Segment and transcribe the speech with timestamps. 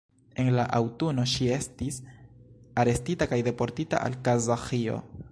[0.43, 1.99] En la aŭtuno ŝi estis
[2.85, 4.97] arestita kaj deportita al Kazaĥio.